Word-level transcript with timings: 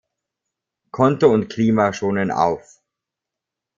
Konto 0.89 1.29
und 1.31 1.47
Klima 1.49 1.93
schonen“ 1.93 2.31
auf. 2.31 2.81